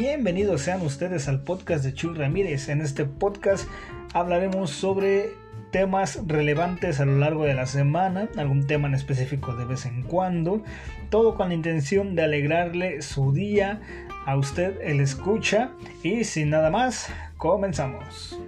[0.00, 2.70] Bienvenidos sean ustedes al podcast de Chuy Ramírez.
[2.70, 3.68] En este podcast
[4.14, 5.28] hablaremos sobre
[5.72, 10.02] temas relevantes a lo largo de la semana, algún tema en específico de vez en
[10.02, 10.62] cuando,
[11.10, 13.82] todo con la intención de alegrarle su día
[14.24, 15.72] a usted el escucha
[16.02, 18.40] y sin nada más, comenzamos.